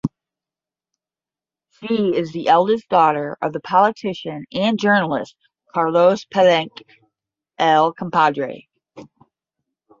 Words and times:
She 1.79 2.15
is 2.15 2.31
the 2.31 2.47
eldest 2.47 2.89
daughter 2.89 3.37
of 3.39 3.53
politician 3.63 4.45
and 4.51 4.79
journalist 4.79 5.35
Carlos 5.75 6.25
Palenque 6.25 6.81
(El 7.59 7.93
Compadre). 7.93 8.67